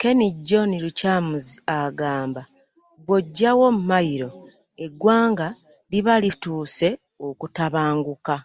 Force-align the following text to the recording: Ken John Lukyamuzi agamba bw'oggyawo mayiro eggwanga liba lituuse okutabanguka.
Ken 0.00 0.18
John 0.46 0.70
Lukyamuzi 0.84 1.54
agamba 1.80 2.42
bw'oggyawo 3.04 3.66
mayiro 3.88 4.30
eggwanga 4.84 5.48
liba 5.90 6.14
lituuse 6.22 6.88
okutabanguka. 7.28 8.36